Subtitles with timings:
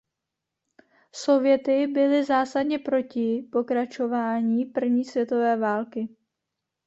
[1.11, 6.09] Sověty byly zásadně proti pokračování první světové války.